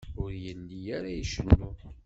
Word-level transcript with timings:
Ur 0.21 0.31
yelli 0.43 0.81
ara 0.97 1.09
icennu. 1.21 1.69